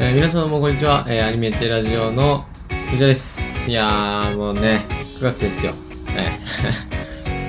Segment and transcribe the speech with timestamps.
[0.00, 2.46] えー皆様もこんにちは、えーアニメテラジオの
[2.90, 3.68] 藤田です。
[3.68, 4.84] いやー、もうね、
[5.18, 5.72] 9月ですよ。
[6.06, 6.40] ね、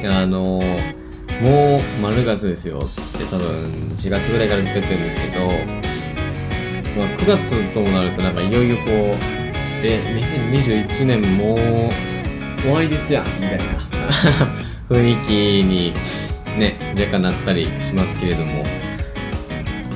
[0.05, 2.79] あのーもう丸月ですよ。
[2.79, 5.45] って多分4月ぐらいからずっと言ってるんですけど、
[6.97, 11.59] まあ、9月ともなるとなんかいよいよこう、で、2021年もう
[12.63, 13.63] 終わりですやん、みたいな。
[14.89, 15.31] 雰囲気
[15.63, 15.93] に
[16.57, 18.65] ね、若干なったりしますけれども、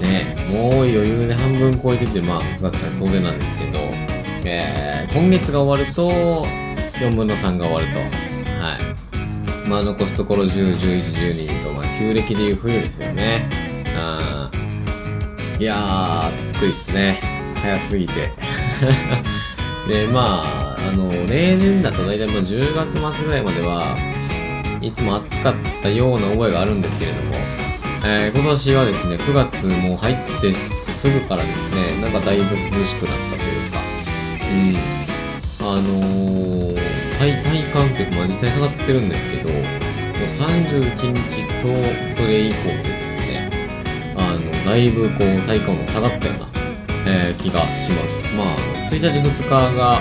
[0.04, 3.80] ね、もう余裕で半分超えてて、まあ、9月から当然なんですけど、
[4.46, 6.10] えー今月が終わると、
[7.00, 8.00] 4分の3が終わると。
[8.00, 8.78] は
[9.66, 9.70] い。
[9.70, 13.48] まあ、残すところ10、11、12と、まあ、旧暦でいう冬ですよね。
[13.96, 17.20] あーいやー、びっくりっすね。
[17.62, 18.32] 早すぎて。
[19.88, 23.96] で、まあ、あの、例年だと大体もう10月末ぐらいまでは、
[24.82, 27.36] いつも暑かったような覚えがあるんですけれども、
[28.06, 33.80] えー今年はですね、9月も入ってすぐからですね、なんかだいぶ涼しくなったというか、
[35.62, 43.52] うん、あのー、体体感っていうか、まあ実際下がってるんですけど、もう31日とそれ以降でですね、
[44.18, 46.48] あの、だいぶこう体感も下がったような、
[47.08, 48.28] えー気がします。
[48.36, 48.48] まあ、
[48.90, 50.00] 1日2日が、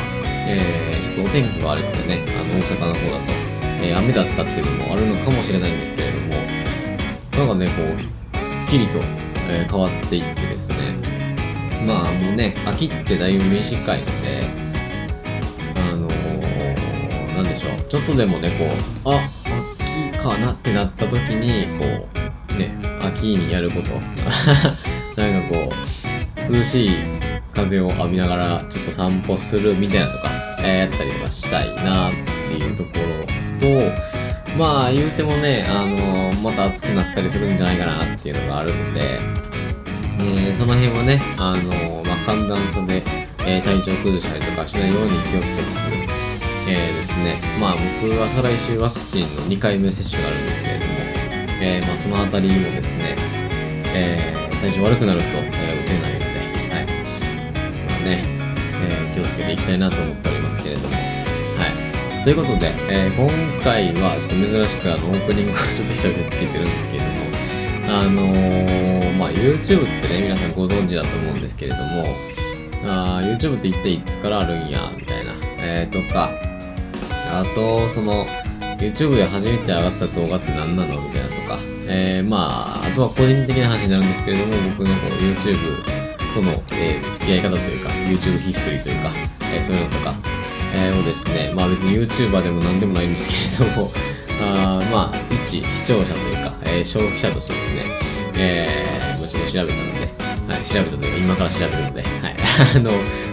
[0.48, 3.32] えーちょっとお天気が悪くてね、あの、大阪の方だと、
[3.84, 6.61] えー雨だったっていうのもあるのかもしれないんですけれども、
[7.32, 8.98] なんかね、こう、くっきりと、
[9.50, 10.76] えー変わっていってですね、
[11.86, 14.46] まあもうね、秋ってだいぶ短いので、
[15.74, 18.58] あのー、なんでしょう、ちょっとでもね、
[19.04, 19.28] こう、あ、
[19.80, 22.08] 秋かなってなった時に、こ
[22.54, 23.88] う、ね、秋にやること、
[25.20, 25.72] なんかこ
[26.48, 26.90] う、涼しい
[27.54, 32.12] 風を浴びながらちょっと散歩するみたいなとか、えーやったりとかしたいなっ
[32.48, 33.02] ていうところ
[33.90, 34.21] と、
[34.56, 39.00] まあ言うてもね、あのまた暑くなったりするんじゃないかなっていうのがあるので、
[40.20, 43.02] えーその辺はね、あのまあ寒暖差で、
[43.46, 45.76] えー体調崩したりとかしないように気をつけつつ、
[46.68, 50.92] えーですね、まあ僕は再来週ワクチンの2回目接種があるんですけれども、
[51.62, 53.16] えーまあそのあたりもですね、
[53.94, 56.24] えー体調悪くなると、え打てないので、
[56.72, 56.86] はい。
[56.86, 58.22] まあね、
[58.84, 61.91] え気をつけていきたいなと思っておりますけれども、はい。
[62.24, 63.28] ということで、えー今
[63.64, 72.14] 回はちょっと珍しくあのオープニングをちょっと久々につけてるんですけれども、あのー、まあ YouTube ってね、皆さんご存知だと思うんですけれども、
[72.84, 76.30] あ YouTube って一体いつからあるんや、みたいな、えー、とか、
[77.32, 78.24] あと、その、
[78.78, 81.58] YouTube で初めて上がった動画って何なのみたいなとか、
[81.88, 85.82] えー、まあ、あとは個人的な話になるんですけれども、僕のこう YouTube
[86.34, 89.10] との、えー付き合い方というか、YouTube ヒストリーというか、
[89.54, 90.41] えーそういうのとか、
[90.74, 93.92] えーをですね、まあ別に YouTuber でも何でもないんですけれども、
[94.42, 97.84] あまあ、一視聴者というか、えー消費者としてですね、
[98.34, 100.00] えー、もうちょっと調べたので、
[100.52, 102.36] はい、調べたというか、今から調べるので、はい、
[102.76, 102.90] あの、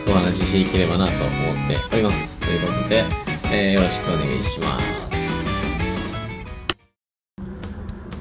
[0.08, 1.28] お話ししていければなと思っ
[1.70, 2.40] ております。
[2.40, 3.06] ということで、
[3.52, 5.00] えーよろしくお願いします。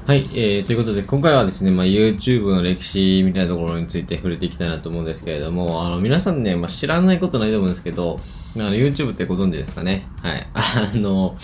[0.09, 8.19] はい、えー、ということで、今回はですね、まあ、YouTube の歴史みたいなところについて触れていきたいなと思うんですけれども、あの、皆さんね、まあ、知らないことないと思うんですけど、
[8.55, 10.07] あの、YouTube ってご存知ですかね？
[10.21, 10.47] はい。
[10.53, 11.37] あの、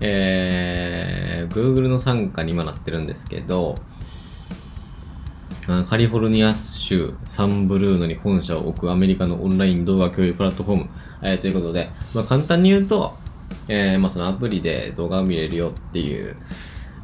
[0.00, 3.78] えー、Google の傘下に今なってるんですけど、
[5.88, 10.88] カリフォルニア州サンブルーノに本社を置くアメリカのオンライン動画共有プラットフォーム、
[11.22, 13.16] えーということで、まあ、簡単に言うと、
[13.68, 16.34] えーまあ、そのアプリで動画を見れるよっていう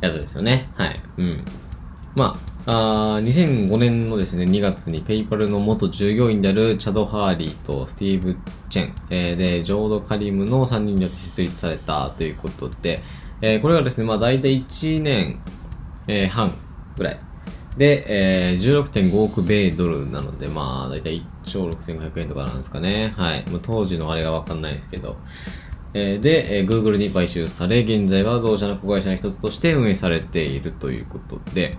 [0.00, 0.69] やつですよね。
[0.75, 1.00] はい。
[1.19, 1.45] うん。
[2.16, 8.36] まあ、あ2005年のですね、2月にペイパルの元従業員であるチャド・ハーリーとスティーブ・
[8.68, 13.00] チェン、えーで、ジョード・カリムの3人によって設立されたということで、
[13.40, 15.40] えーこれがですね、まあ大体1年、
[16.08, 16.52] えー半
[16.98, 17.20] ぐらい。
[17.78, 23.14] で、えー、16.5億米ドルなので、まあ、だいたい1兆6500円とかなんですかね。
[23.16, 23.48] はい。
[23.48, 25.16] もう当時のあれがわかんないですけど。
[25.94, 31.78] えで、え Google に買収され、現在は同社の子会社の一つとして運営されているということで、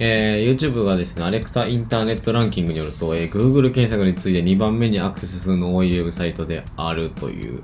[0.00, 7.62] えー YouTube がですね、アレクサインターネットランキングによると、えー Google 検索に次いで2番目にアクセス数の多いウェブサイトであるという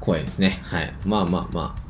[0.00, 0.60] 声ですね。
[0.64, 0.92] はい。
[1.06, 1.88] まあまあまあ。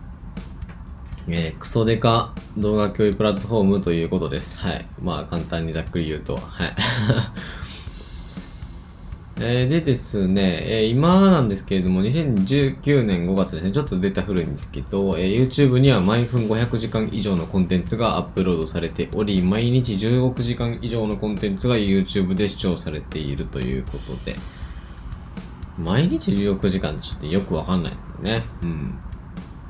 [1.30, 4.58] えークソデカ動画共有プラットフォームということです。
[4.58, 4.86] はい。
[5.02, 6.36] まあ、簡単にざっくり言うと。
[6.36, 6.74] はい。
[9.40, 24.34] えーでですね、えー今なんですけれども、2019年5月ですね、ちょっとデータ古いんですけど、えー YouTube には毎分500時間以上のコンテンツがアップロードされており、毎日10億時間以上のコンテンツが YouTube で視聴されているということで、
[25.78, 28.42] 毎日10億時間ってちょっとよくわかんないですよね。
[28.62, 28.98] うん。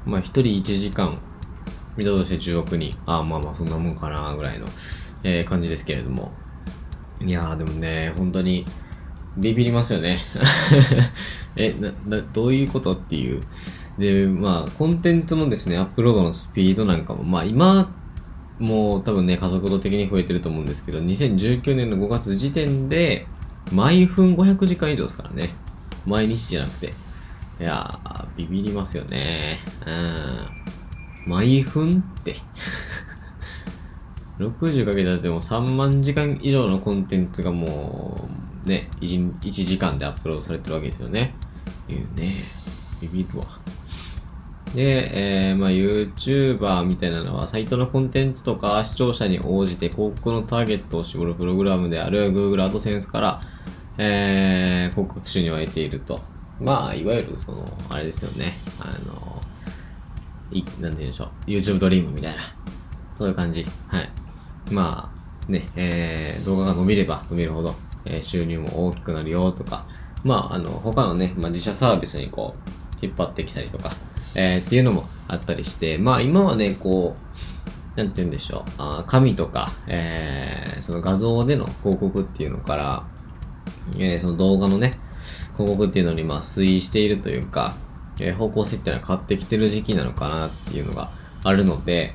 [0.07, 1.19] まあ、1人1時間
[1.99, 2.97] 見たとして10億人。
[3.05, 4.67] ああ、まあまあ、そんなもんかな、ぐらいの、
[5.25, 6.33] えー感じですけれども。
[7.21, 8.65] いやー、でもね、本当に、
[9.39, 10.21] ビビりますよね。
[11.57, 13.41] え、な、な、どういうことっていう。
[13.99, 17.93] で、まあ、コンテンツのですね、アップロードのスピードなんかも、まあ今、
[18.59, 23.27] もう多分ね、加速度的に増えてると思うんですけど、2019年の5月時点で、
[23.73, 25.51] 毎分500時間以上ですからね。
[26.07, 26.95] 毎日じゃなくて。
[27.61, 29.59] いやー、ビビりますよね。
[29.87, 31.31] うん。
[31.31, 32.37] 毎分って。
[34.39, 41.35] 60かけたっても3万時間以上のコンテンツがもう、ね、1, 1時間でアップロードされてるわけですよね。
[41.89, 42.45] いうね。
[43.01, 43.47] ビビるわ。
[44.75, 53.41] で、えー、まあ YouTuber みたいなのは、サイトのコンテンツとか視聴者に応じて広告のターゲットを絞るプログラムである Google AdSense から、
[53.97, 56.21] えー、広告収入を得ていると。
[56.61, 58.59] まあ、いわゆる、その、あれですよね。
[58.81, 59.41] あの、
[60.51, 61.51] い、なんて言うんでしょう。
[61.51, 62.55] YouTube ドリームみたいな。
[63.17, 63.65] そういう感じ。
[63.87, 64.11] はい。
[64.71, 67.75] まあ、ね、えー、動画が伸びれば伸びるほど、
[68.05, 69.87] え、収入も大きくなるよとか、
[70.25, 72.55] まあ、あの、他のね、まあ、自社サービスにこ
[73.03, 73.93] う、引っ張ってきたりとか、
[74.35, 83.05] えー、っていうのもあったりして、まあ、今はね、こう、なんて言うんでしょう、あ紙とか、えー、その画像での広告っていうのから、
[83.97, 84.99] えー、その動画のね、
[85.57, 87.75] 広告っていうのに、まあ、推移しているというか、
[88.21, 91.11] えー、方向性っていうのは変わってきてる時期なのかなっていうのが
[91.45, 92.15] あるので、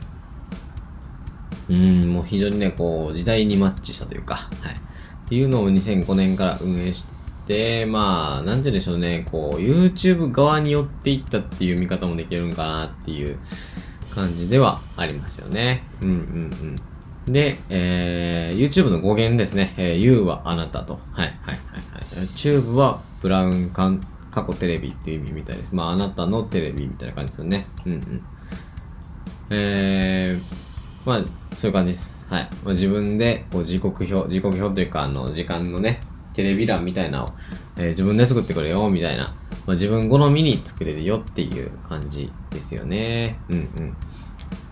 [1.69, 4.75] うん、もう非常にね、こう、時代にマッチしたというか、はい。
[5.25, 7.05] っていうのを2005年から運営し
[7.47, 13.37] て、まあ、なんて言うんでしょうね、こう、YouTube 側に寄っていったっていう見方もできるんかなっていう
[14.13, 15.83] 感じではありますよね。
[16.01, 16.15] うんうん
[17.27, 17.33] うん。
[17.33, 19.73] で、えー、YouTube の語源ですね。
[19.77, 20.93] えー、You はあなたと。
[20.93, 21.55] はいはいはい
[22.17, 22.27] はい。
[22.27, 25.73] YouTube はブラウン管、過去テレビっていう意味みたいです。
[25.73, 27.65] まあ、あなたのテレビみたいな感じですよね。
[27.85, 28.21] うんうん。
[29.49, 30.72] えー、
[31.05, 32.27] まあ、そういう感じです。
[32.29, 32.49] はい。
[32.63, 35.99] まあ、自分で、こう、時刻表、時刻表というか、あの、時間のね、
[36.33, 37.29] テレビ欄みたいなのを、
[37.77, 39.35] えー、自分で作ってくれよ、みたいな。
[39.65, 43.37] まあ、自分好みに作れるよっていう感じですよね。
[43.49, 43.97] うんうん。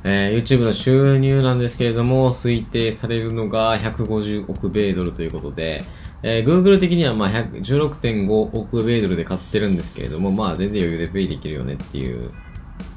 [0.04, 5.83] えー、YouTube の収入なんですけれども、推定されるのが150億米ドルということで、
[6.24, 12.31] えー、Google 的にはまあ16.5億米ドルで買ってるんですけれども、まあ全然余裕でペイできるよねっていう、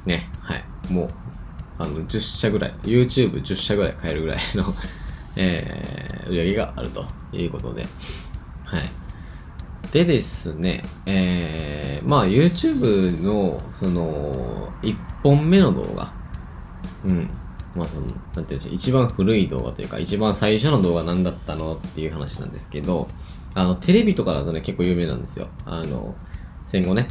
[0.05, 0.63] ね、はい。
[0.89, 1.09] もう、
[1.77, 4.73] あの、10社ぐらい、YouTube10 社ぐらい買えるぐらいの
[5.37, 7.85] えー、売り上げがあるということで、
[8.63, 8.89] はい。
[9.91, 16.13] でですね、えー、まあ YouTube の、その、1本目の動画、
[17.05, 17.29] うん。
[17.75, 23.07] まあその、なんていうんでしょう、一番古い動画というか、一番最初の動画何だったのっていう話なんですけど、
[23.53, 25.47] あの、テレビとかだとね、結構有名なんですよ。
[25.65, 26.15] あの、
[26.67, 27.07] 戦後ね、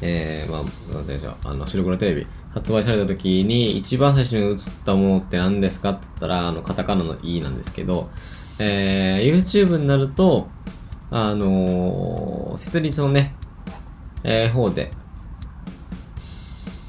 [0.00, 2.26] えー、まあ、なんていうんでしょう、あの、白黒テレビ、
[2.58, 8.10] 発売された時に一番最初に映ったものって何ですかって言ったら、あの、カタカナの E なんですけど、
[8.58, 10.48] えー、YouTube になると、
[11.10, 13.34] あのー、設立のね、
[14.24, 14.90] えー、方で、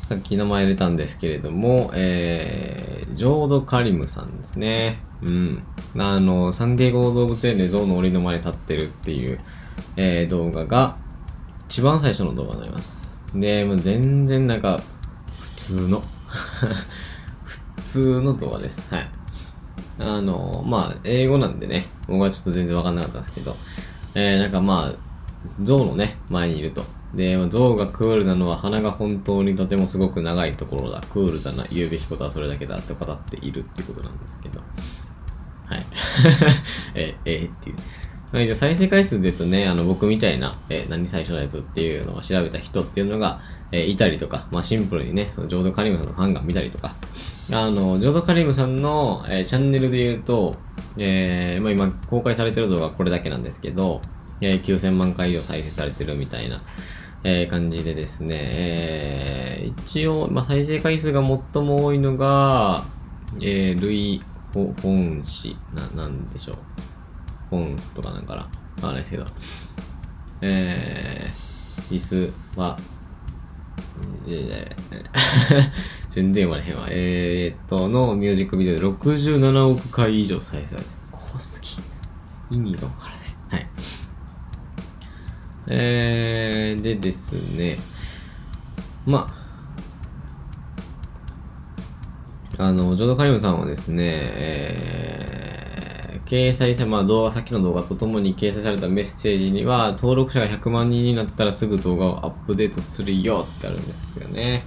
[0.10, 5.04] さっき名前入れたんですけれども、えー、ジョード・カリムさんですね。
[5.22, 5.64] うん。
[5.98, 9.40] あの、サンディエゴ動物園で象の檻の前に立ってるっていう、
[9.98, 10.98] えー、動画が、
[11.68, 13.24] 一番最初の動画になります。
[13.36, 14.82] で、もう全然なんか、
[15.60, 16.02] 通の
[17.44, 18.88] 普通の 動画です。
[18.90, 19.10] はい。
[20.00, 23.58] あの、まあ、英語なんでね、僕はちょっと全然わかんなかったんですけど、
[24.16, 24.96] えー、なんかまあ、
[25.62, 26.86] 象のね、前にいると。
[27.14, 31.02] で、象がクールなのは鼻が本当にとてもすごく長いところだ。
[31.12, 31.66] クールだな。
[31.72, 34.62] 言うべきことはそれだけだって語っているっていうことなんですけど。
[35.66, 35.86] はい。
[36.96, 37.76] え、えー、っていう。
[38.32, 46.96] まあ、一応再生回数で言うとね、あの、僕みたいな、え、何最初のやつっていうのを調べた人っていうのが、えー、いたりとか、まあ、シンプルにね、そのジョード・カリムさんのファンが見たりとか、
[47.52, 50.56] あの、ジョード・カリムさんの、えー、チャンネルで言うと、
[50.98, 54.02] えー、まあ、今公開されてる動画はこれだけなんですけど、
[54.42, 56.62] えー、9000万回以上再生されてるみたいな、
[57.24, 61.22] えー、感じでですね、えー、一応、まあ、再生回数が
[61.54, 62.84] 最も多いのが、
[63.40, 64.22] えー、ルイ・
[64.54, 65.56] ホン氏、
[65.96, 66.56] な、なんでしょう。
[67.50, 68.42] ホンスとかなんかな。
[68.42, 68.50] わ
[68.82, 69.26] かんないですけど。
[70.42, 72.78] えー、リスは、
[76.10, 76.88] 全然言われへんわ。
[76.90, 82.58] えー、っと、のミュージックビデオで67億回以上再生されて怖すぎ。
[82.58, 83.62] 意味がわからない。
[83.62, 83.70] はい。
[85.68, 87.78] えー、でですね、
[89.06, 89.28] ま
[92.58, 95.49] あ、あの、ジョード・カリムさんはですね、えー
[96.30, 104.64] 掲載さまあ動画、さっきの動画とともに掲載されたメッセージには、登録者が100万人になったらすぐ動画をアップデートするよってあるんですよね。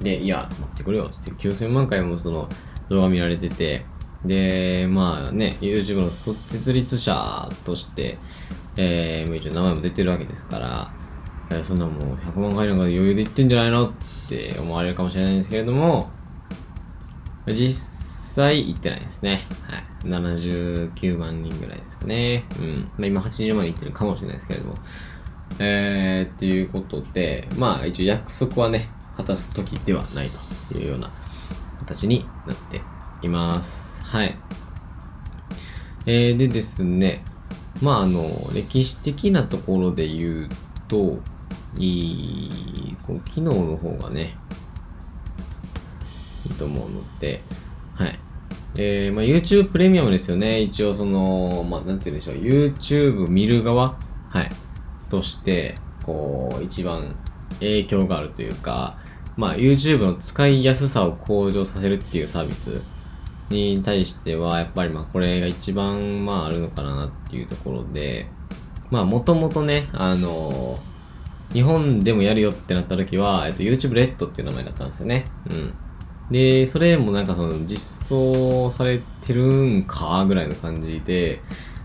[0.00, 2.48] で、いや、待ってくれよ、つって9000万回もその
[2.88, 3.84] 動画見られてて、
[4.24, 8.18] で、まあね、YouTube の設立者として、
[8.76, 10.92] えー、一応名前も出てるわけですから、
[11.50, 13.92] えー、そんなもう100万回なんか余裕で言ってんじゃないのっ
[14.28, 16.12] て思われるかもしれないんですけれども、
[17.48, 19.48] 実際行ってないですね。
[19.68, 19.91] はい。
[20.04, 22.44] 79万人ぐらいですかね。
[22.58, 22.90] うん。
[22.98, 24.74] まあ今80万人行ってるかもしれないですけれども。
[25.58, 30.30] えー、っていうことで、まあ一応約束はね、果たす時ではない
[30.70, 31.10] というような
[31.80, 32.80] 形になって
[33.22, 34.02] います。
[34.02, 34.36] はい。
[36.06, 37.24] えー、でですね、
[37.80, 40.48] まああの、歴史的なところで言う
[40.88, 41.20] と、
[41.78, 44.36] いい、こう機能の方がね、
[46.46, 47.42] いいと思うので、
[47.94, 48.18] はい。
[48.76, 50.60] えー、まあ YouTube プレミアムですよね。
[50.60, 52.36] 一応その、まあなんて言うんでしょう。
[52.36, 53.96] YouTube 見る側
[54.30, 54.50] はい。
[55.10, 57.16] として、こう、一番
[57.60, 58.96] 影響があるというか、
[59.36, 62.82] まあ、YouTube の使いやすさを向上させるっていうサービス
[63.50, 68.26] に対しては、やっぱりまあこれが一番まああるのかなっていうところで、
[68.90, 75.24] まあもともとね、あのー、日本でもやるよってなった時は、えっと YouTube レッドっていう名前だったんですよね。
[75.50, 75.74] うん。
[76.32, 81.40] で、それもなんかその実装されてるんかぐらいの感じで、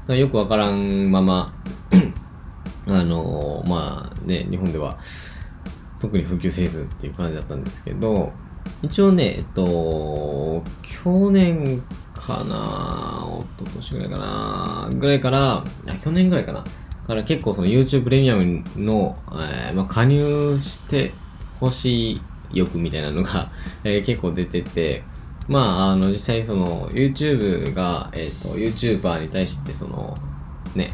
[0.07, 1.53] よくわからんまま
[2.87, 4.97] あの、まあね、日本では
[5.99, 8.31] 特に普及せずっていう感じだったんですけど、
[8.81, 15.63] 一応ね、えっと、去年かな、おととしぐらいかな、ぐらいから、
[16.01, 16.63] 去年ぐらいかな、
[17.07, 21.13] から結構その YouTube プレミアムの、えー、まあ、加入して
[21.59, 23.51] ほしい欲みたいなのが
[23.83, 25.03] えー、結構出てて、
[25.47, 30.17] まあ、あの、実際その YouTube が、えっ、ー、と、YouTuber に対してその、
[30.75, 30.91] ね、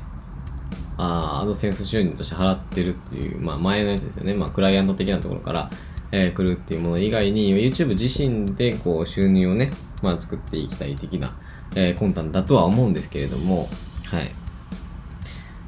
[0.98, 4.36] あアドセンス収入として払ってるっていう、まあ前のやつですよね。
[4.36, 5.70] まあクライアント的なところから、
[6.12, 11.36] えー、来るっていうもの以外に、YouTube 自身でこう収入をね、まあ作っていきたい的な、
[11.76, 13.70] えー、魂胆だとは思うんですけれども、
[14.06, 14.32] はい。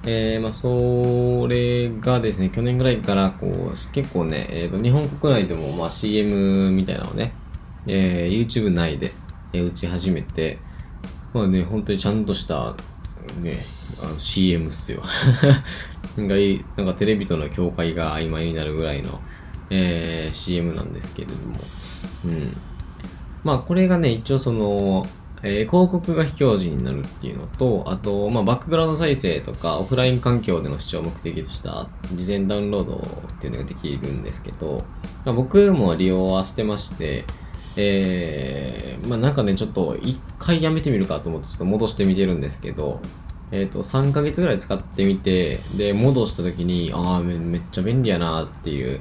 [0.07, 7.33] えー、まあ、それがですね、去年ぐらいから、こう、結構ね、え、ー、と、日本国内でも、まあ、CM みたいなのをね、
[7.88, 9.12] えー、YouTube 内で、
[9.53, 10.59] えー、打ち始めて、
[11.33, 12.75] まあね、本当にちゃんとした、
[13.41, 13.65] ね、
[14.01, 15.01] あの CM っすよ
[16.17, 19.19] なんかいい、なんかテレビとの境界が曖昧になるぐらいの、
[19.69, 21.55] えー、CM なんですけれども。
[22.25, 22.57] うん。
[23.43, 25.05] まあこれがね、一応その、
[25.47, 34.83] えー、広告が非表示になるっていうのと、あと、まあ、バックグラウンド再生とか、オフライン環境での視聴を目的とした事前ダウンロードっていうのができるんですけど、
[35.23, 37.25] まあ、僕も利用はしてまして、
[37.77, 42.99] えー、まあなんかね、ちょっと一回やめてみるかと思ってちょっと戻してみてるんですけど、
[43.51, 48.99] えっ、ー、と、3ヶ月ぐらい使ってみて、で、戻した時に、ああ、めっちゃ便利やなっていう、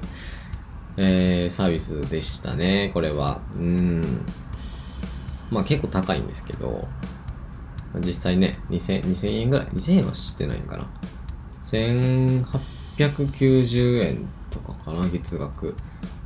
[0.97, 3.41] えー、サービスでしたね、これは。
[3.55, 4.03] うん。
[5.51, 6.89] まあ結構高いんですけど、
[8.01, 10.87] 実際ね、2000, 2000円ぐらい ?2000 円はしてないんかな。
[11.65, 15.75] 1890円とかかな、月額。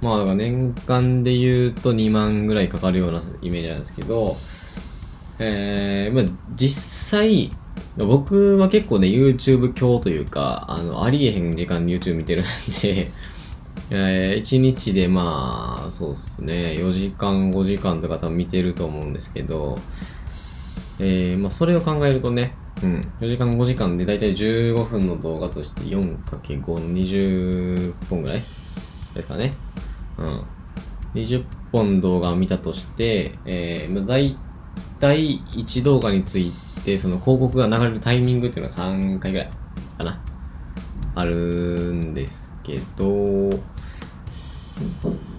[0.00, 4.38] まあ、だから年間で言うと2万ぐらいかかるようなイメージなんですけど、
[5.38, 7.50] えー、まあ実際、
[7.96, 12.44] 僕は結構ね、YouTube 強というか、あの、ありえへん時間に YouTube 見てるん
[12.80, 13.10] で
[13.90, 19.78] えー、1日でまあ、そうっすね、4時間、5時間とか多分見てると思うんですけど、
[20.98, 28.42] えー、まあ、それを考えるとね、うん、4時間、5時間でだいたい15分の動画として 4×5、20本ぐらい？
[29.14, 29.54] ですかね。
[30.18, 30.44] うん。
[31.14, 34.36] 20本動画を見たとして、えー、まあ、だい
[35.00, 36.52] たい1動画につい
[36.84, 39.50] て、その広告が流れるタイミングっていうのは3回ぐらい
[39.96, 40.20] かな。
[41.14, 43.50] あるんですけど、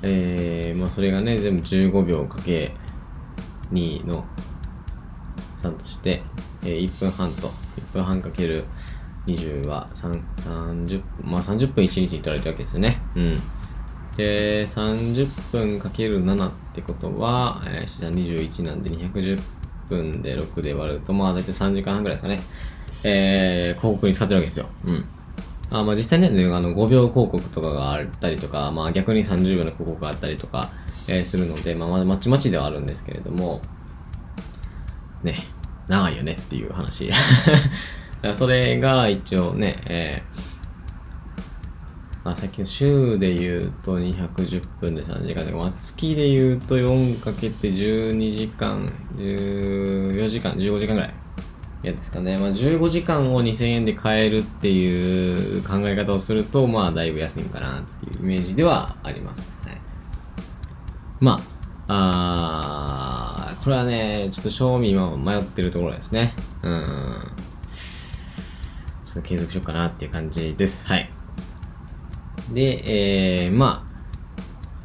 [0.01, 2.73] えー、まあそれがね、全部15秒かけ
[3.71, 4.25] 2の
[5.61, 6.23] 3として、
[6.63, 8.65] えー、1分半と、1分半かける
[9.27, 12.99] 20は3 30分、まあ30分1日に取られてるわけですよね。
[13.15, 13.37] うん。
[14.17, 19.39] で、30分かける7ってことは、えー、資産21なんで210
[19.87, 22.41] 分で6で割ると、まあ大体3時間半ぐらいですかね。
[23.03, 24.67] えー、広告に使ってるわけですよ。
[24.85, 25.05] うん。
[25.71, 30.69] あまあ実際ね、あの5秒広告とかがあったりとか、まあ逆に30秒の広告があったりとか、
[31.07, 33.61] えー、するので、まあまちまちではあるんですけれども、
[35.23, 35.43] ね、
[35.87, 37.09] 長いよねっていう話。
[38.35, 48.85] それが一応ね、えー、あ、さっきの週で言うと210分で3時間で、まあ、月で言うと4かけて12時間、
[49.17, 51.13] 14時間、15時間ぐらい。
[51.81, 52.37] いやですかね。
[52.37, 59.57] まあ、15時間を2000円で買えるっていう考え方をすると、まあ、だいぶ安いんかなっていうイメージではあります。
[59.65, 59.81] はい。
[61.21, 61.39] ま
[61.87, 66.33] あ、あこれはね、ちょっと賞味今迷ってるところですね。
[66.63, 66.85] うん。
[69.05, 70.85] ちょっと継続しようかなっていう感じです。
[70.85, 71.09] はい。
[72.51, 73.88] で、えー、まあ、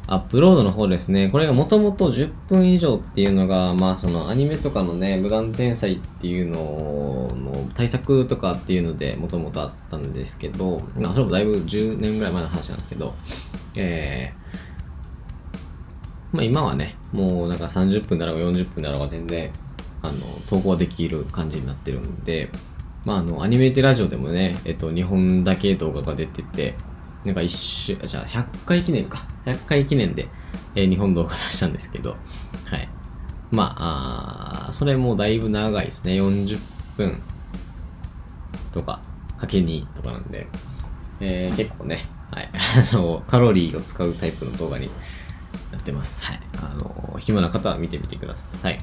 [0.07, 1.29] アップロードの方ですね。
[1.31, 13.15] これがもともと10分以上っていうのが、まあそのアニメとかのね、無断天才っていうのの対策とかっていうのでもともとあったんですけど、まあそれもだいぶ10年ぐらい前の話なんですけど、
[13.73, 19.51] えー、まあ今はね、もうなんか30分だろうが40分だろうが全然、
[20.03, 20.13] あの、
[20.47, 22.51] 投稿できる感じになってるんで、
[23.05, 26.75] まああの、アニメーテラジオでもね、えっと、日本だけ動画が出てて、
[27.25, 29.25] なんか一周、じゃあ100回記念か。
[29.45, 30.27] 100回記念で、
[30.75, 32.87] えー、日本動画出したんですけど、はい。
[33.51, 36.13] まあ、あそれもだいぶ長いですね。
[36.13, 36.59] 40
[36.97, 37.21] 分
[38.73, 39.01] とか、
[39.37, 40.47] かけ2とかなんで、
[41.19, 42.49] えー、結構ね、はい。
[42.93, 44.89] あの、カロリーを使うタイプの動画に
[45.71, 46.23] なってます。
[46.23, 46.39] はい。
[46.57, 48.77] あの、暇な方は見てみてください。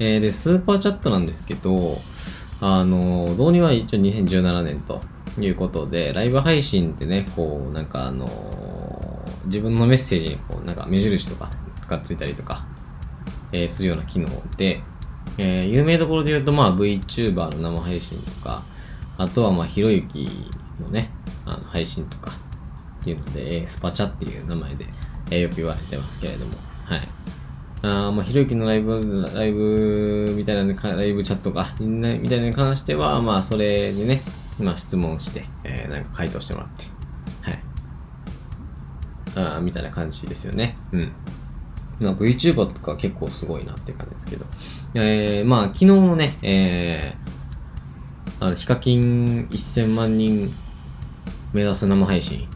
[0.00, 2.00] えー、で、スーパーチャットなんですけど、
[2.60, 5.00] あの、導入は一応2017年と、
[5.46, 11.50] いうことで、ライブ配信ってね、こう、なんかあのー、自分のメッセージにこう、なんか目印とか
[11.88, 12.66] がついたりとか、
[13.52, 14.80] えー、するような機能で、
[15.38, 18.62] えー、有名どころで言うと、まあ VTuber の生配信とか、
[19.16, 20.28] あとはまあひろゆき
[20.80, 21.10] のね、
[21.44, 22.32] あの配信とか
[23.00, 24.86] っていうので、スパチャっていう名前で、
[25.30, 26.52] えー、よく言われてますけれども、
[26.84, 27.08] はい。
[27.82, 34.22] あまあ、ひろゆきのライブ、ライブみたいな、ライブチャットか、みたいなに関しては、まあ、それにね、
[34.58, 36.84] まあ、質問して、えー、なんか回答してもらって、
[37.42, 37.62] はい。
[39.36, 40.76] ああ、みたいな感じですよね。
[40.92, 41.12] うん。
[42.00, 44.46] まあ、VTuber とか結構すごいなって感じですけど。
[44.94, 50.54] えー、まあ、昨日のね、えー、あの、ヒカキン1000万人
[51.52, 52.48] 目指す生配信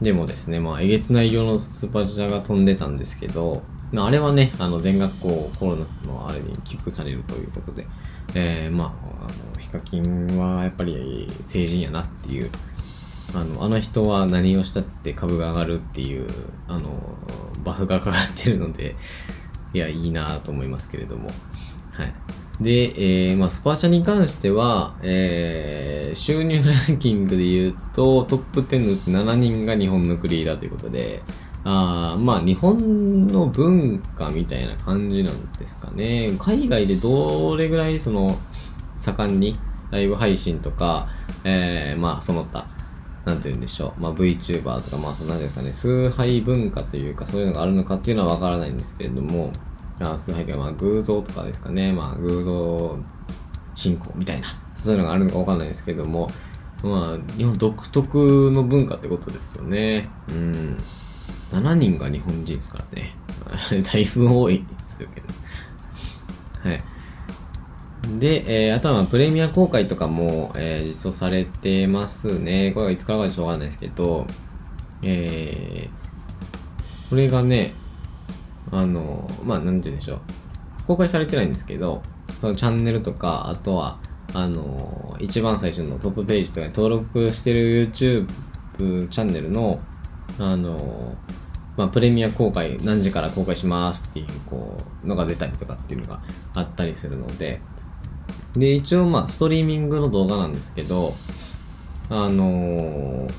[0.00, 3.62] でもですね、まあ、えげつない量のスーパージャーが飛んでたんですけど、
[3.92, 7.86] まあ、あれはね、あの、全学校コロナのあれに寄付されるということで、
[8.34, 9.09] えー、まあ、
[9.70, 12.50] ヒカキンはやっぱり成人やなっていう、
[13.34, 16.28] あの、あの人は何をしたって株が上がるっていう、
[16.66, 16.90] あの、
[17.64, 18.96] バフがかかってるので、
[19.72, 21.28] いや、いいなと思いますけれども。
[21.92, 22.12] はい。
[22.60, 31.22] で、えー、まあ、スパーチャに関しては、えー、収入ランキングで言うと、トップ10の7人が日本のクリエイターということで、
[31.62, 36.34] あまあ日本の文化みたいな感じなんですかね。
[36.38, 38.38] 海外でどれぐらいその
[39.00, 39.58] 盛んに
[39.90, 41.08] ライブ配信とか、
[41.44, 42.66] えー、まあその他、
[43.24, 44.00] なんて言うんでしょう。
[44.00, 49.52] まあ VTuber とか、まあ何ですかね、崇拝文化というかそういうのがあるのかっていうのはわからないんですけれども、
[49.98, 51.92] あ崇拝というかまあ偶像とかですかね。
[51.92, 52.98] まあ偶像
[53.74, 56.28] 信仰みたいな、そういうのがあるのかわからないですけれども、
[56.82, 60.08] まあ日本独特の文化ってことですよね。
[60.28, 60.76] うん。
[61.52, 63.16] 7人が日本人ですからね。
[63.82, 65.26] だいぶ多いですよけど。
[66.68, 66.80] はい。
[68.18, 72.72] で、えー、あとはプレミア公開とかも、えー、実装されてますね。
[72.72, 74.26] これはいつからかちょっとわかんないですけど、
[75.02, 77.74] えー、これがね、
[78.70, 80.20] あの、まあ、なんて言うんでしょう。
[80.86, 82.02] 公開されてないんですけど、
[82.40, 83.98] そのチャンネルとか、あとは、
[84.32, 88.26] あの、一番最初のトップページとかに登録してる YouTube
[89.08, 89.80] チャンネルの、
[90.38, 91.16] あの、
[91.76, 96.22] まあ、プレミア公開、何時から公開しますっていう、こう、のが出たりとかっていうのが
[96.54, 97.60] あったりするので、
[98.54, 101.14] で、一応まあ、ストリーミングの動画なんですけど、
[102.08, 103.32] あのー、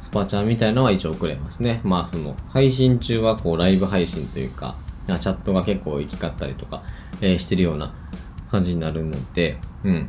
[0.00, 1.80] スパチャみたいなのは一応送れますね。
[1.82, 6.82] まあ、その、配信中はこう、ライブ配信というか、チャットが結構行き交ったりとか、
[7.20, 7.92] えー、してるような
[8.50, 10.08] 感じになるので、うん。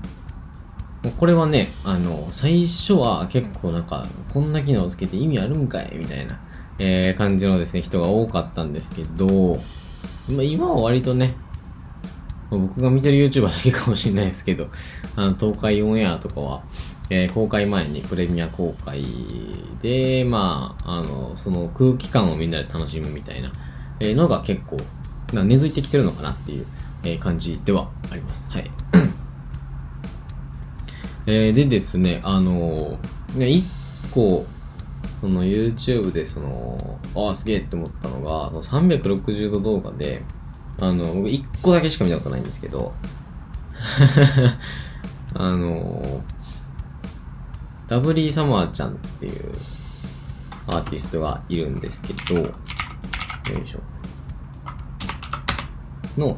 [1.17, 5.97] これはね、あの、最初は結構なんか、こんな機能をつけて意味あるんかい？
[5.97, 6.39] みたいな、
[6.79, 9.59] えー、感じのですね、人が多かったんですけど、
[10.29, 11.35] ま、今は割とね、
[12.57, 14.67] 僕が見てる YouTuber だけかもしれないですけど、
[15.15, 16.63] あの、東海オンエアとかは、
[17.09, 19.03] えー、公開前にプレミア公開
[19.81, 23.51] で、まあ、あの、その空気感をみんなで楽しむみたいな、
[23.99, 24.77] えー、のが結構、
[25.33, 26.65] な根付いてきてるのかなっていう、
[27.03, 28.49] えー、感じではあります。
[28.51, 28.71] はい。
[31.27, 33.65] えー、でですね、あのー、ね、一
[34.11, 34.45] 個、
[35.21, 40.23] その YouTube でその、ああ、すげえって思ったのが、その360度動画で、
[40.79, 42.93] あの、僕一個だけしか見たことないんですけど、
[45.33, 46.23] あの、
[47.87, 49.51] ラブリーサマーちゃんっていう
[50.67, 52.51] アーティストがいるんですけど、よ
[53.63, 53.79] いしょ。
[56.19, 56.37] の、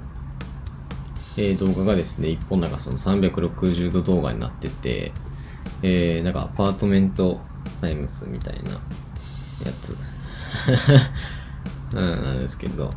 [1.38, 5.14] えー、動画がですね、一本なんかその360度動画になってて、
[5.82, 7.40] えー、なんかアパートメント
[7.80, 8.80] タイムスみたいなや
[9.82, 9.96] つ。
[11.94, 12.94] うん、なんですけど、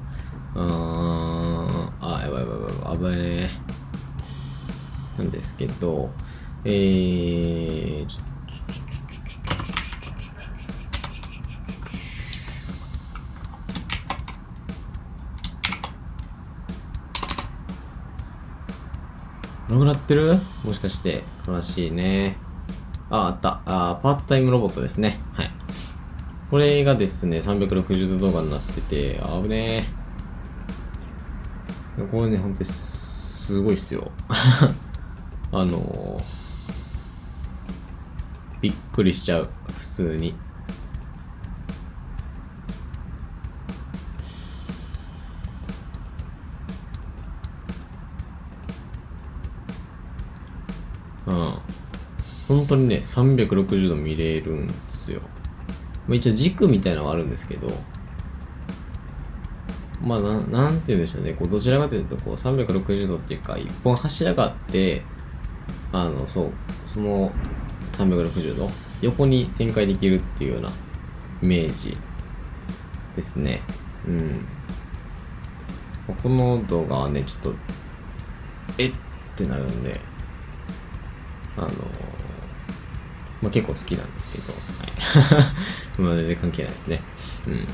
[0.54, 3.50] うーん、あ、やばいやばいやばい、危ないね。
[5.18, 6.10] なんですけど、
[6.64, 8.30] えー、ちょ
[19.70, 21.22] どのくなってるもしかして。
[21.46, 22.36] 悲しいね。
[23.08, 23.62] あ、あった。
[23.66, 25.20] あ、パートタイムロボットですね。
[25.34, 25.50] はい。
[26.50, 29.99] これがですね、360度動画になってて、あぶねー。
[32.06, 34.10] これね、ほんとにすごいっすよ。
[35.52, 36.22] あのー、
[38.60, 39.50] びっくりしちゃう。
[39.78, 40.34] 普通に。
[51.26, 51.54] うん。
[52.48, 55.20] 本当にね、360度見れるんですよ。
[56.08, 57.68] まあ、一応軸みたいなのはあるんですけど、
[60.02, 61.34] まあ、ななんて言うんでしょうね。
[61.34, 65.02] こう、どちらかというと、こう、360度っていうか、一本柱があって、
[65.92, 66.50] あの、そう、
[66.86, 67.32] その
[67.92, 68.70] 360度、
[69.02, 70.70] 横に展開できるっていうような
[71.42, 71.96] イメージ
[73.16, 73.62] ですね。
[74.06, 74.46] うん。
[76.22, 77.54] この動画はね、ちょっと、
[78.78, 78.92] えっ
[79.36, 80.00] てなるんで、
[81.56, 81.68] あの
[83.42, 86.00] まあ、結構好きなんですけど、はい。
[86.00, 87.02] まあ全然関係ないですね。
[87.46, 87.66] うん。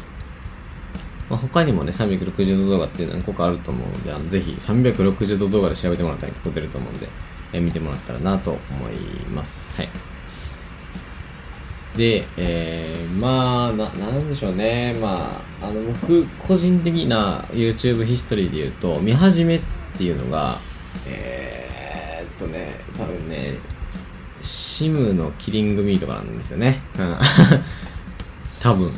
[1.29, 7.09] まあ、他にもね、360度動画っていうのは何個あると思うので、あのぜひ360度動画で調べてもらったら聞こえると思うんで、
[7.53, 8.93] え見てもらったらなと思い
[9.33, 9.75] ます。
[9.75, 9.89] はい。
[11.97, 14.95] で、えー、まあ、な、なんでしょうね。
[15.01, 19.61] まあ、あの、僕、個人的な YouTube ヒストリーで言うと、見始めっ
[19.97, 20.61] ていうのが、
[21.07, 23.55] えー、っとね、多分ね、
[24.43, 26.83] シムのキリングミーとかなんですよね。
[26.99, 27.17] うん
[28.61, 28.93] 多分。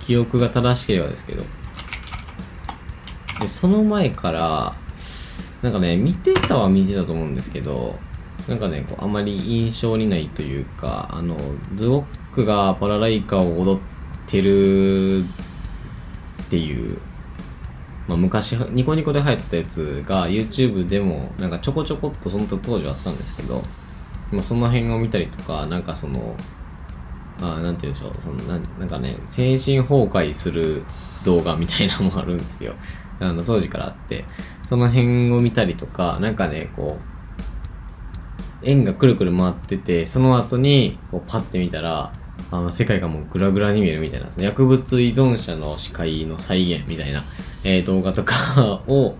[0.00, 1.44] 記憶が正しければですけど。
[3.40, 4.74] で、その前から、
[5.62, 7.98] なんかね、見てたは見てたと思うんですけど、
[8.48, 11.36] なんかね、こうあまり印象にないというか、あの、
[11.74, 13.80] ズゴックがパラライカを踊っ
[14.26, 15.24] てるっ
[16.48, 16.98] ていう、
[18.08, 23.62] まあ、昔、ニコニコで流行ったやつが YouTube でもなんかちょこちょこっとその当時はあったんですけど、
[24.32, 26.34] まあ、その辺を見たりとか、なんかその、
[27.42, 30.82] あなんて言うんでしょう、そのななんかね、精神崩壊する
[31.24, 32.74] 動画みたいなのもあるんですよ。
[33.20, 34.24] あの、当時からあって、
[34.66, 42.12] その辺を見たりとか、なんかね、こう、円がくるくる回ってて、その後に、こう、パッて見たら、
[42.50, 47.22] あの、世界がもうグラグラに見えるみたいな、薬物依存者の視界の再現みたいな、
[47.64, 49.14] えー動画とか を、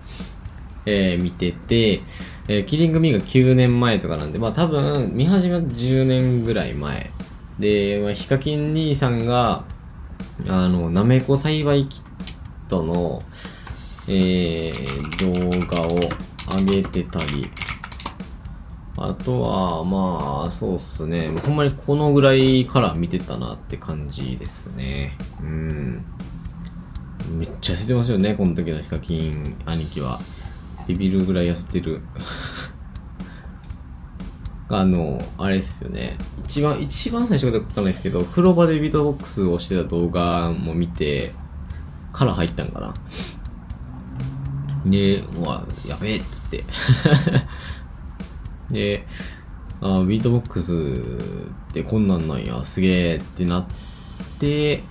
[0.85, 2.01] えー見てて、
[2.47, 7.11] えーキリングミーが9年前とかなんで、まあ多分、見始めは10年ぐらい前。
[7.59, 9.63] で、まあ、ヒカキン兄さんが、
[10.49, 12.03] あの、なめこ栽培キッ
[12.69, 13.21] トの、
[14.07, 15.99] えー動画を
[16.57, 17.49] 上げてたり、
[18.97, 21.29] あとは、まあ、そうっすね。
[21.29, 25.17] ほんまにこのぐらいから見てたなって感じですね。
[25.41, 26.03] うん。
[27.37, 30.19] めっちゃ痩せてますよね、この時のヒカキン兄貴は。
[30.87, 32.01] ビビるぐらい痩せてる。
[34.69, 36.17] あの、あれっすよね。
[36.45, 41.33] 一番、一番最初だったんですけど、風呂場でビートボックスをしてた動画も見て、
[42.13, 42.93] から入ったんかな。
[44.85, 46.65] で、うわ、やべえっつって。
[48.71, 49.05] で、
[49.81, 53.65] あビートボックスってこんなんなんや、すげえってなっ
[54.39, 54.83] て、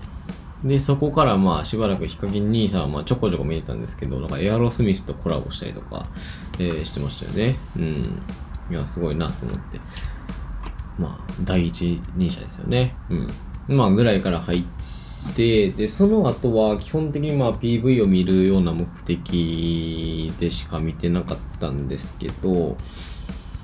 [0.64, 6.07] で、そこからまあしばらくヒカキン兄さんはまあちょこちょこ見えたんですけど、なんかエアロスミスとコラボしたりとか、
[6.59, 7.57] えーしてましたよね。
[7.76, 8.22] うん。
[8.70, 9.81] いや、すごいなと思って。
[10.98, 12.94] まあ、第一人者ですよね。
[13.68, 13.76] うん。
[13.76, 14.80] まあ、ぐらいから入って
[15.37, 22.77] て、で、その後は基本的にまあ PV を見るような目的でしか見てなかったんですけど、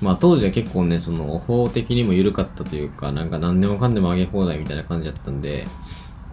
[0.01, 5.67] まあ当時は結構ね、その法的にも緩かったというか、なんか何でもかんでも上げ放題みたいな感じだったんで、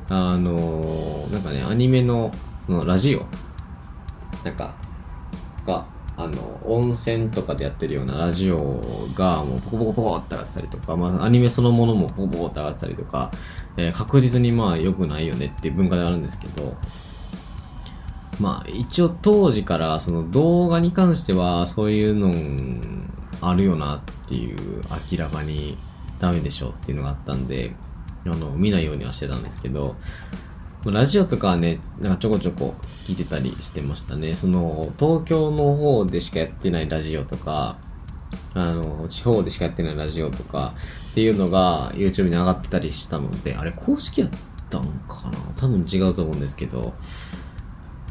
[0.08, 2.30] あのーなんかね、アニメの、
[2.66, 3.26] そのラジオ、
[4.44, 4.74] なんか、
[5.66, 13.30] が、あの、温泉とかでやってるようなラジオが、もうポコポコポコって上がったりとか、まあアニメそのものもポコポコって上がったりとか、
[13.76, 16.76] えー確実にまあ良くないよねっていう文化ではあるんですけど、
[18.40, 22.32] まあ一応当時からその動画に関してはそういうの
[23.40, 24.56] あるよなっていう
[25.12, 25.76] 明らかに
[26.18, 27.74] ダメでしょっていうのがあったんで、
[28.24, 29.96] あの、見ないようにはしてたんですけど、
[30.86, 32.74] ラジオとかはね、なんかちょこちょこ
[33.06, 34.34] 聞いてたりしてましたね。
[34.34, 37.76] その、東京の方でしかやってないラジオとか、
[38.54, 40.74] あの、地方でしかやってないラジオとか
[41.14, 44.30] っていうのが YouTube に上がってたりしたので、あれ公式やっ
[44.68, 45.38] たんかな？
[45.54, 46.92] 多分違うと思うんですけど、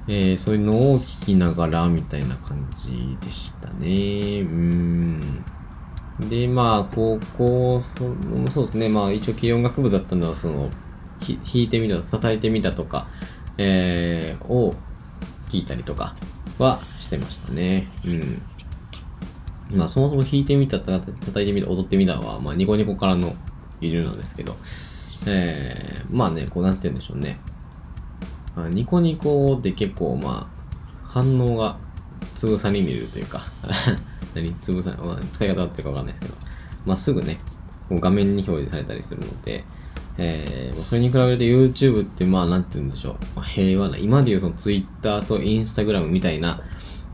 [0.07, 4.39] えー、そういうのを聞きながらみたいな感じでしたね。
[4.39, 5.43] うん。
[6.29, 7.97] で、まあ、高校、そ
[8.49, 8.87] そうですね。
[8.87, 10.69] まあ、一応、軽音楽部だったのは、その、
[11.19, 13.07] 弾いてみた、叩いてみたとか、
[13.57, 14.73] えー、を
[15.49, 16.15] 聞いたりとか
[16.57, 17.89] はしてましたね。
[18.05, 18.41] うん。
[19.73, 23.35] まあ、そもそも弾いてみた、叩いてみた、踊ってみたは、まあ、ニコニコからの
[23.79, 24.55] 理由なんですけど、
[25.25, 27.39] えー、まあね、こうなってるんでしょうね。
[28.55, 31.77] まあ、ニコニコで結構、まあ、反応が
[32.35, 33.45] つぶさに見れるというか。
[34.35, 34.53] 何？
[34.61, 36.35] つぶさ、まあ、使い方ってかわかんないですけど、
[36.85, 37.39] まあ、すぐね、
[37.89, 39.63] こう画面に表示されたりするので、
[40.17, 43.15] えー、それに比べると YouTube って、まあ、なんて言うんでしょう。
[43.35, 46.61] まあ、平和な、今でいうその Twitter と Instagram みたいな、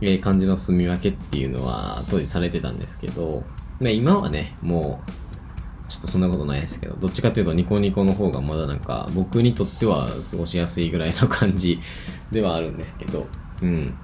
[0.01, 3.43] えー、感じの住み分けっていうのは当時されてたんですけど、
[3.79, 5.11] まあ、今はね、もう、
[5.89, 11.79] ちょっとそんなことないですけど、どっちかっていうとニコニコの方がまだなんか僕にとっては過ごしやすいぐらいの感じ
[12.31, 13.27] ではあるんですけど、
[13.61, 13.95] うん。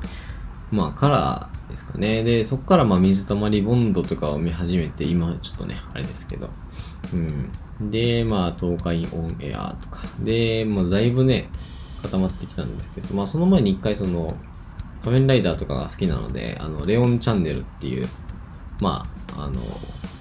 [0.71, 2.23] まあ、カラーですかね。
[2.23, 6.49] で、そこからまあ水溜りボンドとかを見始めて、今ちょっとね、あれですけど、
[7.13, 7.91] うん。
[7.91, 9.99] で、まあ、東海オンエアとか。
[10.19, 11.49] で、まあ、だいぶね、
[12.01, 14.33] 固まってきたんですけど、まあ、その前に一回その、
[15.05, 18.09] 仮面ライダーとかが好きなので、あの、レオンチャンネルっていう、
[18.81, 19.05] ま
[19.37, 19.61] あ、あの、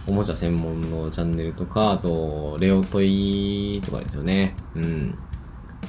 [0.06, 4.54] おもちゃ専門のチャンネルとか、あと、レオトイとかですよね。
[4.74, 5.18] うん。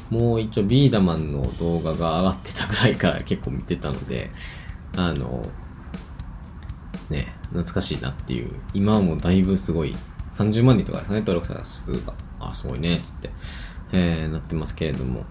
[0.10, 4.31] もう一応ビーダマンの動画が上がってたぐらいから結構見てたので、
[4.95, 5.45] あの、
[7.10, 8.51] ね、懐かしいなっていう。
[8.73, 9.93] 今はもうだいぶすごい、
[10.36, 12.13] 30万人とかですね、登録者数が。
[12.39, 13.29] あ、すごいね、つって、
[13.91, 15.25] えー、なってますけれども。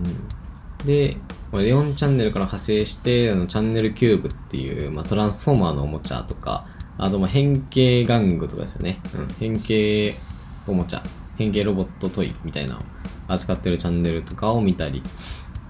[0.00, 0.86] うん。
[0.86, 1.16] で、
[1.62, 6.66] レオンチャンネルから派生して、あの、チャンネルキューブっていう、まあ、トランスフォーマーのおもちゃとか、
[6.98, 9.00] あと、ま、変形玩具とかですよね。
[9.14, 9.28] うん。
[9.38, 10.14] 変形
[10.66, 11.02] おもちゃ、
[11.36, 12.82] 変形ロボットトイみたいなのを
[13.28, 15.02] 扱ってるチャンネルとかを見たり、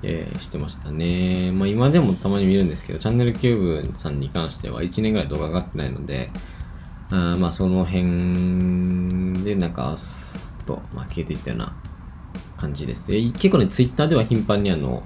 [0.03, 1.53] えー、してましたね。
[1.53, 6.31] まあ今でもたまに見るんですけど、チャンネルキューブさんに関しては1年ぐらい動画上がってないので、
[7.11, 11.77] あまあその辺でなんか、すっと、ま、消えていったような
[12.57, 13.15] 感じです。
[13.15, 15.03] え結構ね、ツイッターでは頻繁にあの、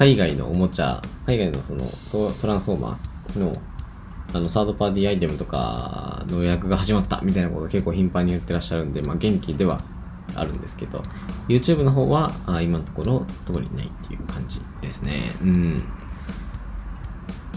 [0.00, 3.54] 海外のおもちゃ、海外のそのトランスフォーマーの
[4.32, 9.82] あの、サードパーティーアイテムとかの予約が始まったみたいなことを結構頻繁に言ってらっしゃるんで、まあ元気では
[10.34, 11.02] あるんですけど、
[11.48, 15.32] YouTube の方はあ今のところ通りないっていう感じですね。
[15.42, 15.82] うん。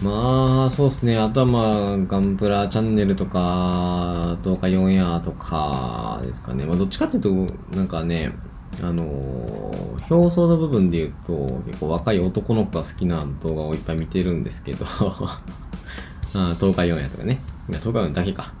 [0.02, 1.16] まあ、そうですね。
[1.16, 1.60] あとはま
[1.94, 6.66] あ、ガンプラチャンネルとか、動画4やとかですかね。
[6.66, 7.30] まあ、どっちかっていうと、
[7.74, 8.32] なんかね、
[8.82, 14.84] あのー、表層の部分で言うと、結構若い男の子が好きな動画をいっぱい見てるんですけど
[16.34, 17.40] あ東海オンエアとかね。
[17.68, 18.52] いや、東海オンエアだけか。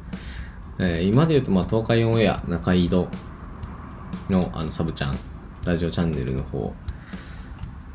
[0.78, 3.08] えー、今で言うと、まあ、東海オンエア、中井戸
[4.30, 5.18] の、あの、サブチャン、
[5.64, 6.74] ラジオチャンネルの方。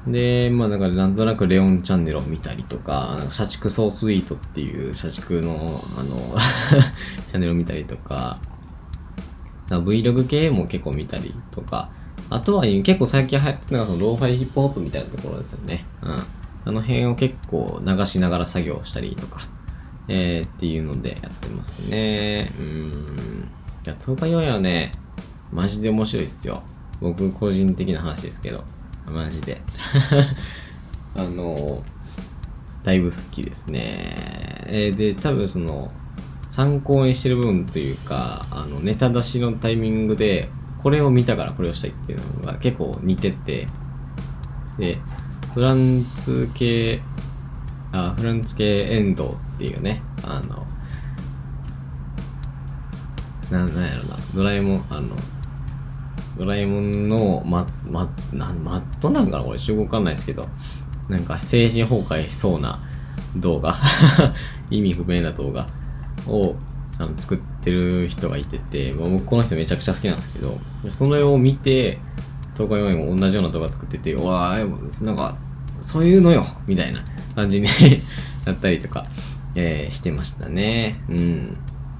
[0.07, 6.35] で、まあ、だから、なんとなくレオンチャンネルを見たりとか、なんか社畜ソースイートっていう社畜の、あの
[7.27, 8.39] チャンネルを見たりとか、
[9.69, 11.89] か Vlog 系も結構見たりとか、
[12.29, 15.85] あとは結構最近流行ってるのがそのローファイヒップホップみたいなところですよね。
[16.03, 16.23] うん。
[16.65, 19.47] あの辺を結構流しながら作業したりとか、
[20.07, 22.51] えー、っていうのでやってますね。
[22.59, 23.49] うん。
[23.85, 24.91] いや、東海オンエアね、
[25.51, 26.61] マジで面白いっすよ。
[27.01, 28.63] 僕個人的な話ですけど。
[29.07, 29.61] マジで。
[31.15, 31.83] あの、
[32.83, 34.15] だいぶ好きですね。
[34.67, 35.91] えー、で、多分その、
[36.51, 40.49] 参考にしてる部分というか、あの、ネタ出しのタイミングで、
[40.81, 43.67] これを見たからこれをしたいっていうのが結構似てて、
[44.77, 44.97] で、
[45.53, 47.01] フランツ系
[47.91, 50.65] あフランス系エンドっていうね、あの、
[53.51, 55.15] な、なんやろな、ドラえもん、あの、
[56.37, 60.47] ドラえもんの、ま、ま、な、マットなんかなこれ、集合わかんないですけど、
[61.09, 62.79] なんか、精神崩壊しそうな
[63.35, 63.75] 動画。
[64.69, 65.65] 意味不明な動画
[66.27, 66.55] を、
[66.99, 70.57] あの、作ってる人がいてて、まあ僕この人めちゃくちゃ好きなんですけど、
[70.89, 71.99] それを見て、
[72.55, 75.37] 東海オンエも同じような動画作ってて、うわぁ、なんか、
[75.79, 77.03] そういうのよみたいな
[77.35, 77.67] 感じに
[78.45, 79.05] なったりとか、
[79.55, 81.01] えー、してましたね。
[81.09, 81.57] うん。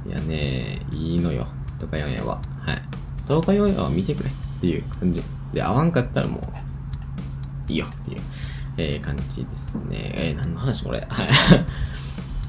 [0.08, 1.48] いやね、いいのよ。
[1.80, 2.42] とか4夜は。
[2.66, 2.82] はい。
[3.28, 5.24] 東海4夜は見てくれっていう感じ。
[5.54, 8.22] で、合わんかったらもう、いいよっていう、
[8.78, 10.12] えー、感じですね。
[10.14, 11.06] えー、何の話これ？
[11.08, 11.28] はい。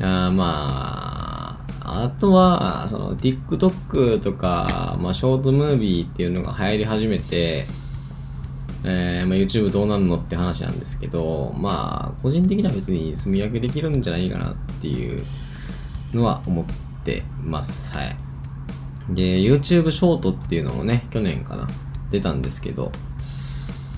[0.02, 1.29] あまあ、
[1.92, 7.66] あとは、その、TikTok とか、まあ、ショートムービーっていうのが流行り始めて、
[8.84, 15.24] えー、まあ、YouTube どうなんのって話なんですけど、まあ、個人的には別に住み分けできるんじゃないかなっていう
[16.14, 16.64] のは思っ
[17.04, 17.92] てます。
[17.92, 18.16] はい。
[19.10, 21.66] で、YouTube ショートっていうのもね、去年かな、
[22.10, 22.90] 出たんですけど、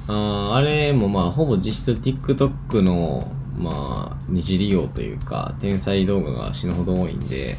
[0.09, 7.57] ああれもまあ、ほぼ実質 TikTok の、まあ、二次利用というか、天才動画が死ぬほど多いんで、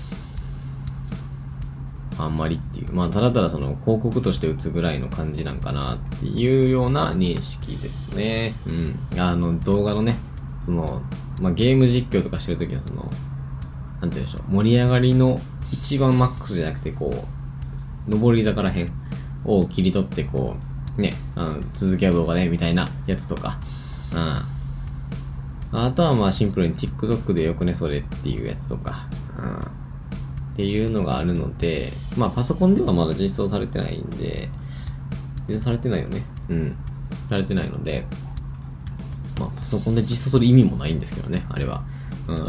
[2.17, 2.93] あんまりっていう。
[2.93, 8.54] まあ、ただただその広告として打つぐらいの感じなんかなっていうような認識ですね。
[8.65, 9.19] うん。
[9.19, 10.15] あの、動画のね、
[10.65, 11.02] その、
[11.41, 13.04] まあ、ゲーム実況とかしてるときはその、
[14.02, 15.39] なんて言うんでしょう、盛り上がりの
[15.71, 17.26] 一番マックスじゃなくて、こ
[18.08, 18.91] う、上り坂らへん
[19.45, 20.56] を切り取って、こ
[20.97, 23.58] う、ね、あの続きは動画で、みたいなやつとか、
[24.13, 24.15] う
[25.76, 25.80] ん。
[25.80, 29.83] あとはまあシンプルに TikTok でよくね、それっていうやつとか、うん。
[30.54, 34.50] っていうのがあるので、まあパソコンではまだ実装されてないんで、
[35.48, 36.24] 実装されてないよね。
[36.50, 36.76] うん。
[37.30, 38.06] されてないので、
[39.39, 41.84] まあパソコンで実装する意味もないんですけどね、あれは。
[42.28, 42.48] うん。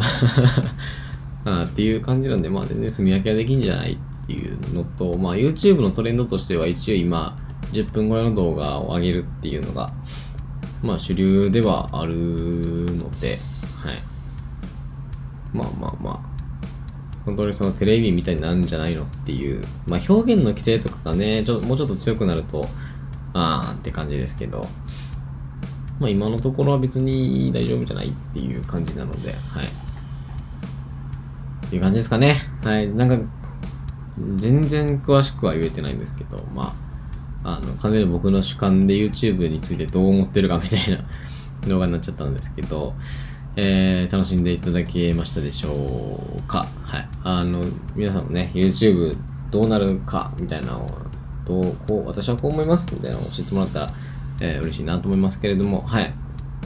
[1.51, 7.39] あっていう感じなんで、まあ全然住み分けはできんじゃないっていうのと、まあ YouTube のトレンドとしては一応今、
[7.73, 9.95] 10分超えの動画を上げるっていうのが、
[10.83, 13.39] まあ主流ではあるので、
[13.83, 14.03] はい。
[15.55, 16.34] まあまあまあ、
[17.25, 22.67] 本当にそのテレビみたいになるんじゃないのっていう、まあ表現の規制とかがね、ちょもうちょっと強くなると、
[23.33, 24.67] あーって感じですけど、
[25.99, 29.67] まあ今のところは別に大丈夫じゃないっていう感じなので、はい。
[31.67, 32.37] っていう感じですかね。
[32.63, 32.89] はい。
[32.89, 33.19] なんか、
[34.37, 36.75] 全然詳しくは言えてないんですけど、ま
[37.43, 41.05] あ、あの、完全に僕の主観で YouTube についてどう思ってるかみたいな
[41.69, 42.95] 動画になっちゃったんですけど、
[43.57, 47.09] えー、楽しんでいただけましたでしょうかはい。
[47.23, 47.63] あの、
[47.95, 49.17] 皆さんもね、YouTube
[49.51, 50.91] どうなるかみたいなのを、
[51.47, 53.93] どう、こう、私はこう思いますみたいなのを教えてもらったら、
[54.41, 56.13] えー、嬉しいなと思いますけれども、はい。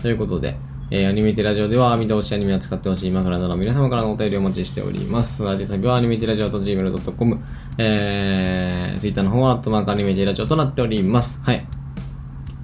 [0.00, 0.56] ということで、
[0.90, 5.44] えー、アニメテラジオでは、見てほしアニメを使ってほしい枕などの皆様からのお便りをお待ちしております。
[5.44, 7.40] 宛先はアニメテラジオと gmail.com、
[7.76, 11.42] えー、ツイッターの方は、アットマークアニメテラジオとなっております。
[11.42, 11.66] はい。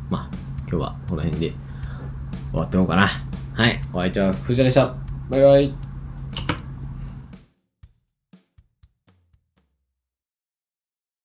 [0.08, 1.52] まあ、今日はこの辺で
[2.52, 3.23] 終わっておこうかな。
[3.54, 3.80] はい。
[3.92, 4.94] お相手は藤田でした。
[5.30, 5.83] バイバイ。